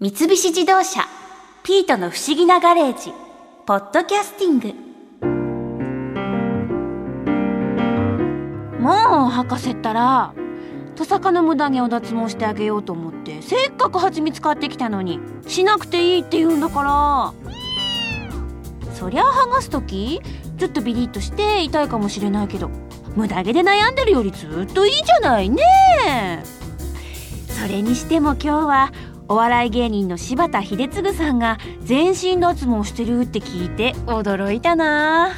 [0.00, 1.00] 三菱自動車
[1.64, 3.12] 「ピートの不思議なガレージ」
[3.66, 4.72] 「ポッドキャスティング」
[8.80, 10.34] もう博士ったら
[10.94, 17.32] トサカの無駄毛を脱毛してあげようと思ってせっかく蜂蜜買ってきたのにしなくていいって言うんだから。
[18.94, 20.20] そりゃ剥がす時
[20.58, 22.70] ちょっとビリッとして痛いかもしれないけど
[23.16, 26.44] 無駄毛で悩んでるよりずっといいじゃないね。
[27.48, 28.92] それにしても今日は
[29.30, 35.32] お笑い芸人の柴田秀嗣さんが全身脱毛してるって聞いて驚いたな。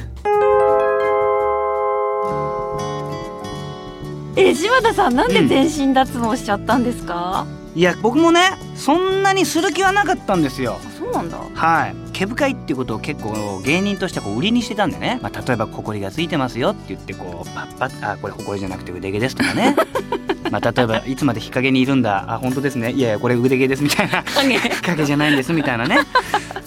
[4.37, 10.79] え柴田さんなんで全身脱毛しちゃったんですか、いや僕もねそんなにする気はなかったんですよ。
[10.85, 11.37] あそうなんだ。
[11.53, 11.95] はい。
[12.13, 19.75] 毛深いっていうことを結構芸人としてはこう売りにしてたんでね、まあ、例えば「ほこりがついてますよ」って言ってこうパッパッあこれほこりじゃなくて腕毛ですとかね
[20.51, 22.25] まあ例えば「いつまで日陰にいるんだ。
[22.27, 22.91] あ本当ですね。
[22.91, 24.21] いやいやこれ腕毛です」みたいな。
[24.35, 25.99] 影日陰じゃないんですみたいなね。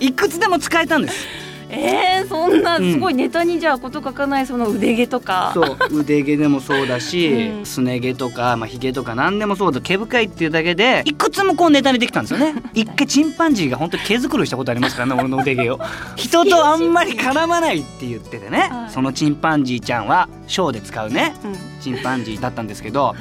[0.00, 1.43] いくつでも使えたんです
[1.76, 7.66] えー、そんなうんすごいネタにじゃあこと書かないその腕毛とか、そう腕毛でもそうだし、うん。
[7.66, 12.54] すね毛とか、まあ、ひげとか何でもそうだ毛深いっていうだけでいくつもこうネタにできたんですよね。
[12.74, 15.80] 一回チンパンジーが本当に毛づくろいしたことありますからね俺の腕毛を。
[16.16, 18.90] 人とあんまり絡まないって言っててね、はい。
[18.90, 21.56] そのチンパンジーちゃんはショーで使うねうん。
[21.80, 23.16] チンパンジーだったんですけどはい、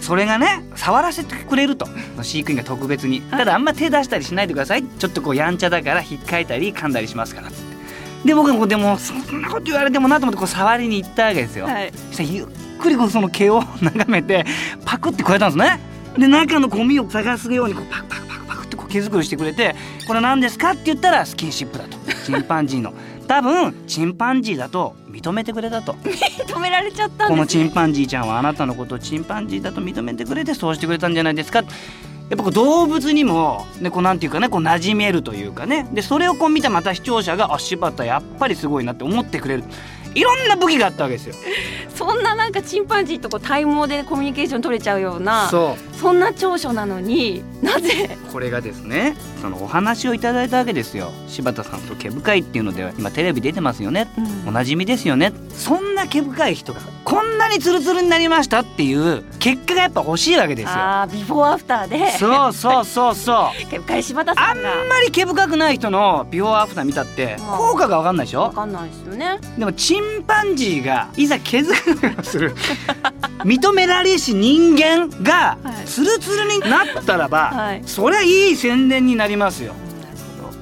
[0.00, 1.86] それがね触らせてくれると
[2.22, 3.20] 飼育員が特別に。
[3.22, 4.82] ただあんま手出したりしないでください。
[4.82, 7.48] ちょっとこうやんちゃだから引っかいたり噛んだりしますから
[8.24, 12.46] で僕もでもそんなこと言われてもなと思ってこう触りに行ったわけですよ、はい、そしたらゆっ
[12.80, 14.44] くりこうその毛を眺めて
[14.84, 15.80] パクってくれたんですね。
[16.16, 21.96] で中のゴミを探すようにこうパクパクパクパクってこう毛づくりしてくれて「これ何ですか?」って言ったらスキンシップだと。
[22.24, 22.92] チンパンジーの。
[23.28, 25.92] 多分チンパンジーだと認めてくれたと。
[26.46, 31.62] 止められちゃったんこのですチンパンジーちゃんはあなたのことをチンパンジーだと認めてくれてそうしてくれたんじゃないですか
[32.30, 35.88] やっぱこう動物にも、ね、こうなんていうかねこう馴染めるというかね。
[35.92, 39.64] でそれをこう見たまた視聴者があ柴田やっぱりすごいなって思ってくれる。
[40.14, 41.34] いろんな武器があったわけですよ。
[41.94, 48.16] そんななんかチンパンジーとこう体毛でコミュニケーション取れちゃうようなそうそんな長所なのになぜ？
[48.32, 51.10] これがですねそのお話をいただいたわけですよ。
[51.28, 54.08] 柴田さんと毛深いっていうので今テレビ出てますよね。
[54.46, 55.32] おなじみですよね。
[55.54, 60.70] そんな毛深い人がこんなにツルツルになりましたっていう結果がやっぱ欲しいわけですよ。
[60.70, 62.10] ああビフォーアフターで。
[62.12, 63.66] そうそうそうそう。
[63.70, 67.46] 毛深い柴田あんさんがまり毛深くない人のビフォーアフター見たってうん。
[67.56, 68.42] 効果が分かんないでしょ？
[68.42, 69.38] わかんないですよね。
[69.58, 72.54] でもチンパンジーがいざ毛づくりをする
[73.44, 77.82] 認められし人間がはいツルツルになったらば、はい。
[77.84, 79.74] そりゃいい宣伝になりますよ。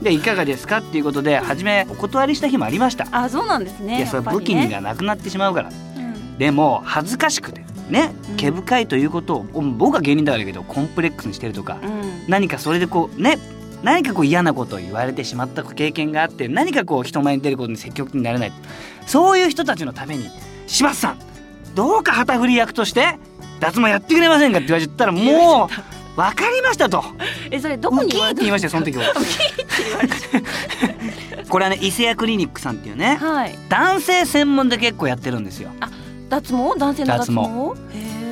[0.02, 3.96] でいかがですかっていうことで初めお断りした日もありました、あそうなんですね。
[3.96, 6.38] いやそれ武器にがなくなってしまうから、うん。
[6.38, 8.36] でも恥ずかしくてねうん。
[8.36, 12.24] 毛深いということを僕は芸人だからだけどコンプレックスにしてるとか、うん。
[12.28, 13.38] 何かそれでこうね
[13.82, 18.52] 何かこう嫌なことを言われてしまった経験があって何かこう人前に出ることに積極的になれない。
[19.06, 20.28] そういう人たちのために
[20.66, 21.18] 柴田さん
[21.76, 23.18] どうか旗振り役として
[23.60, 25.68] 脱毛やってくれませんかって言われたらもう
[26.16, 27.04] 分かりましたと。
[27.50, 29.04] えそれどこに言いましたよその時は。
[31.50, 33.58] これはね伊勢屋クリニックさんっていうねはい。
[33.68, 35.68] 男性専門で結構やってるんですよ。
[36.30, 36.78] 脱毛？
[36.78, 37.34] 男性の脱毛？
[37.34, 37.44] 脱へ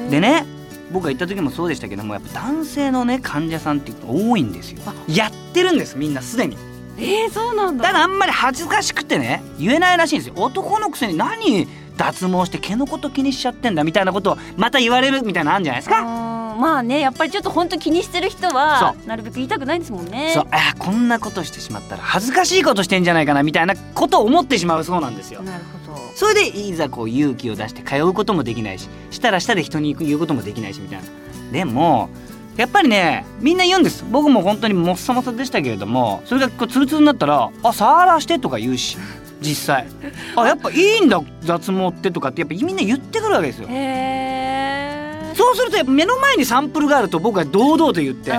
[0.09, 0.11] ー。
[0.11, 0.47] でね
[0.91, 4.79] 僕が行った時もそうでしたけどもやっぱ男性のね患者さんって多いんですよ。
[4.87, 4.95] あ。
[5.07, 6.57] やってるんですみんなすでに
[6.99, 7.85] えー、そうなんだ。
[7.85, 10.35] ただあんまり恥ずかしくてね言えないらしいんですよ。
[10.37, 11.67] 男のくせに何
[11.97, 16.03] 脱毛して毛のこと気にしちゃってんだみたいなことをまた言われるみたいなのあるんじゃないですか？
[16.03, 20.33] まあねやっぱりちょっと本当気にしてる人はなるべく言いたくないですもんね。
[20.35, 20.47] そう。
[20.51, 25.43] あーこんなことしてしまったら恥ずかしいことしてんじゃないかなみたいなことを思ってしまうそうなんですよ。
[25.43, 26.01] なるほど。
[26.15, 31.05] それでいざこう勇気を出して通うこともできないししたらしたで人に言うこともできないしみたいな。
[31.53, 32.09] でも
[32.57, 34.05] やっぱりねみんな言うんです。
[34.11, 38.97] 僕も本当にもっさもさでしたけれどもそれがこうツルツルになったら「あ触らして」とか言うし
[39.41, 39.87] 実際
[40.37, 43.69] 「あやっぱいいんだ脱毛って」とかってやっぱみんな言ってくるわけですよ。
[43.69, 48.31] へえそうすると目の前にサンプルがあると僕は堂々と言って。
[48.31, 48.37] うん。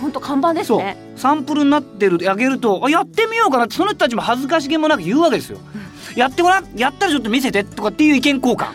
[0.00, 0.78] 本当看板ですそう。
[0.78, 5.58] ねサンプルになってるあげるとあやってみようかなってその人たちも恥ずかしげもなく言うわけですよ。
[6.14, 6.68] やってごらん。
[6.76, 8.68] やったらちょっと見せてとかっていう意見交換。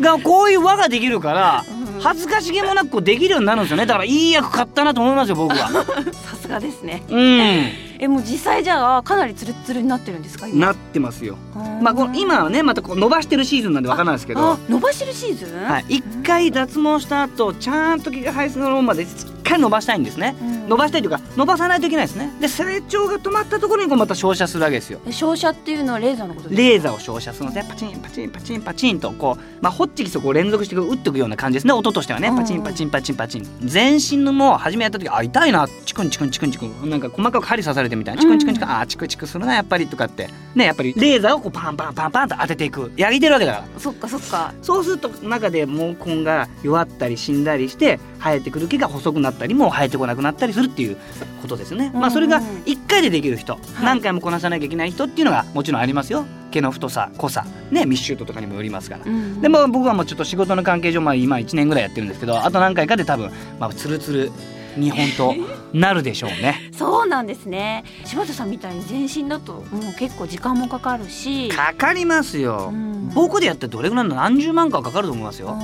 [0.00, 3.86] がこういう輪ができるからうん恥ずかしげもなくこうできるようになるんですよね。
[3.86, 5.68] だからいい役買ったなと思いますよ僕は。
[6.12, 7.02] さすがですね。
[7.08, 10.66] うんえもう実際じゃあかなりツルツルになってるんですか今？
[10.66, 11.36] なってますよ。
[11.54, 14.40] うんまあこの今はねまたこう伸ばしてるシーズンなんでわからないですけど。
[14.40, 14.58] あ。
[14.68, 15.62] 伸ばしてるシーズン？
[15.62, 20.68] はい、一回脱毛した後ちゃんと毛が生えそのままでしっかかり伸ばしたいんですね、うん。
[20.68, 22.32] 伸ばしたいというか伸ばさないといけないですね。
[22.40, 25.00] で成長が止まったところにこうまた照射するわけですよ。
[25.06, 26.68] え照射っていうのはレーザーのことですか？
[26.68, 27.54] レーザーを照射するの。
[27.54, 31.72] でパチンパチンパチンパチンとこう、まあ、ホッチキスをこう連続してこう打っていくような感じですね。
[31.72, 32.28] 音としてはね。
[32.28, 32.36] うん。
[32.36, 33.46] パチンパチンパチンパチン。
[33.64, 35.68] 全身のもう初めやった時あ痛いな。
[35.84, 36.88] チクンチクンチクンチクン。
[36.90, 38.22] なんか細かく針刺されてみたいな。
[38.22, 40.28] チクンチクンチクン、あーチクチクするなやっぱりとかって。
[40.54, 42.92] ねやっぱりレーザーをこうパンパンパンパンと当てていく。
[42.96, 43.64] やりてるわけだから。
[43.78, 44.54] そっかそっか。
[44.62, 50.96] そうすると中で毛根が弱ったり死んだりして生えてくる毛が細くなったりもう生えてこなくなったりするっていう
[51.40, 51.90] ことですね。
[51.94, 56.24] まあそれが1回でできる人、何回もこなさなきゃいけない人っていうのがもちろんありますよ。
[56.50, 57.46] 毛の太さ濃さ。
[57.70, 59.04] ね密集度とかにもよりますから。
[59.04, 64.32] うんでも僕はもうちょっと仕事の関係上まあ今1年ぐらいやってるんですけどあと何回かで多分まあツルツル
[64.76, 65.34] 日本と
[65.72, 66.70] なるでしょうね。
[66.72, 72.70] そうなんですね柴田さんみたいに全身だともう結構時間もかかるしかかりますよ。
[72.72, 75.54] うん僕でやってどれぐらいの何十万かはかかると思いますよ。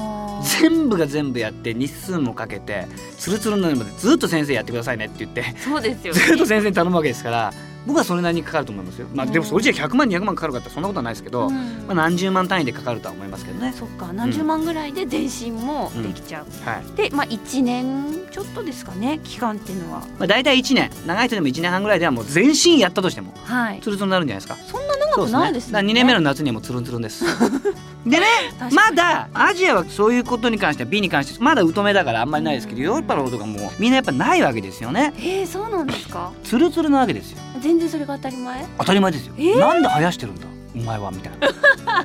[0.60, 7.52] 全部が全部やって日数もかけてツルツルになるまでずっと先生やってくださいねって言ってそうですよねずっと先生に頼むわけですから
[7.88, 9.08] 僕はそれなりにかかると思いますよ。
[9.14, 11.55] まあでもそれじゃ100万200万かかるかってそんなことはないですけど、うん。
[11.55, 13.73] まあ、何十万単位でかかるとは思いますけどね。
[13.76, 16.96] そっか何十万ぐらいで全身もできちゃう、はい。
[16.96, 20.00] でまあ1年ちょっとですかね期間っていうのは。
[20.19, 20.90] まあ、大体1年。
[21.06, 23.81] 長い人でも1年半ぐらいではもう全身やったとしてもはい。
[23.81, 24.56] ツルツルになるんじゃないですか。
[24.70, 27.25] そんな長くないですだから2年目の夏にはもうツルンツルンです。
[28.06, 28.26] でね
[28.73, 35.12] まだアジアはそういうことに関しては美に関してまだ疎めだからあんまりないですけどヨーロッパの方とかもうみんなやっぱないわけですよね。
[35.19, 36.31] えー、そうなんですか？
[36.44, 37.38] ツルツルなわけですよ。
[37.60, 38.66] 全然それが当たり前？
[38.78, 39.34] 当たり前ですよ。
[39.38, 39.58] えー？
[39.58, 40.46] なんで生やしてるんだ？
[40.75, 41.32] お前はみたい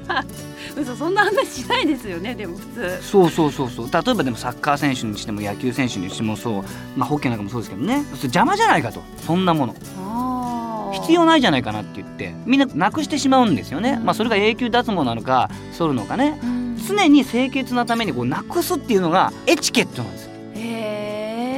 [0.07, 0.25] な。
[0.81, 2.99] 嘘そんな話しないですよねでも普通。
[3.01, 3.89] そうそうそうそう。
[3.91, 6.63] 例えばでもサッカー選手にしても野球選手にしてもそう。
[6.95, 8.03] まあホッケーなんかもそうですけどね。
[8.23, 9.03] 邪魔じゃないかと。
[9.25, 9.75] そんなもの。
[10.93, 12.33] 必要ないじゃないかなって言って。
[12.45, 16.39] みんななくしてしまうんですよね、まあそれが永久脱毛なのか剃るのかね。
[16.41, 16.77] うん。
[16.87, 20.32] 常に清潔なためにこうなくすっていうのがエチケットなんですよ、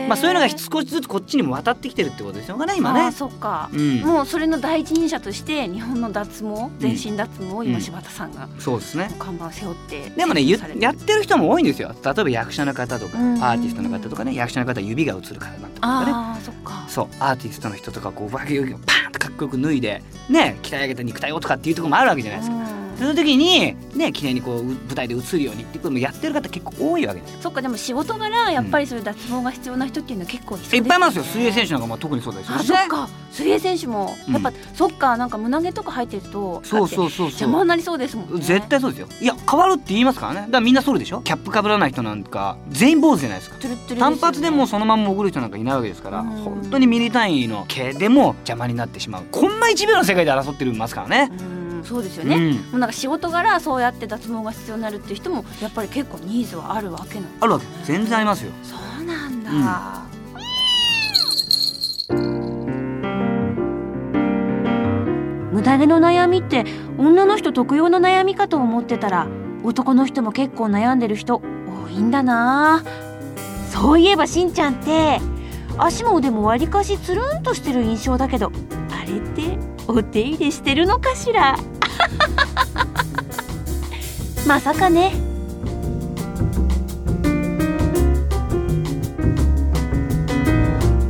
[0.07, 2.57] まあそういうのが少しずつこっちにも渡ってきてるってことですよ。
[2.57, 4.01] ね今あーねそっか、うん。
[4.01, 9.09] もうそれの第一人者として日本の脱毛全身脱毛をうん今柴田さんがそうですね。
[9.19, 11.93] 看板を背負ってでもねやってる人も多いんですよ。
[12.03, 13.43] 例えば役者の方とかうん。
[13.43, 14.35] アーティストの方とかね。
[14.35, 16.11] 役者の方は指が映るからなんとかね。
[16.11, 16.85] ああそっか。
[16.87, 17.07] そう。
[17.19, 22.74] アーティストの人とかこう上着をパーンとかっこよく脱いでね鍛え上げた肉体をとかっていうところもあるわけじゃないですか。
[22.95, 27.39] うんそういう時にね綺麗にこう舞台で映るようにっていうこともやってる方結構多いわけですよ。
[27.41, 33.09] そっかでも仕事柄やっぱりそういう脱毛が必要な人っていうのは結構いそうですいっぱいいますよ水泳選手なんかも特にそうですよあそっか。
[33.31, 34.33] 水泳選手もうん。
[34.33, 37.25] やっぱ、そっかなんか胸毛とか入ってるとそううそうそうそう。
[37.27, 38.41] 邪魔になりそうですもんね。
[38.41, 39.07] 絶対そうですよ。
[39.19, 40.39] いや変わるって言いますからね。
[40.41, 43.67] だからみんなそるでしょキャップかぶらない人なんか全員坊主じゃないですか。
[43.67, 43.77] ね。
[43.99, 46.27] 単発でもうそのまま潜る人なんかいないわけですからうん。
[46.29, 49.23] 本当にミリ単位の毛でも邪魔になってしまう。
[49.31, 51.31] こんな1秒の世界で争ってるますからね。
[51.49, 51.54] うん
[51.85, 52.51] そうですよね、うん。
[52.53, 57.65] もうなんか仕事柄そうやって脱毛が必要になるっていう人もやっぱり結構ニーズはあるわけなんあるわけ。
[57.83, 58.51] 全然ありますよ。
[58.63, 59.51] そうなんだ、
[65.51, 66.65] 無駄毛の悩みって
[66.97, 69.27] 女の人特有の悩みかと思ってたら
[69.63, 71.41] 男の人も結構悩んでる人
[71.85, 72.83] 多いんだな。
[73.71, 75.19] そういえばしんちゃんって
[75.77, 78.74] 足も腕もわりかしつるんとしてる印象だけどあ
[79.05, 79.57] れって
[79.87, 81.57] お手入れしてるのかしら？
[84.47, 85.13] まさかね。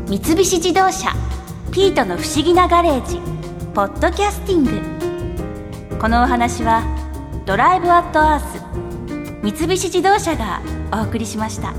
[0.07, 1.11] 三菱自動車
[1.71, 3.19] ピートの不思議なガレージ
[3.73, 5.99] ポッドキャスティング。
[5.99, 6.83] このお話は
[7.45, 8.63] ドライブアットアース
[9.43, 10.61] 三菱自動車が
[10.93, 11.73] お送りしました。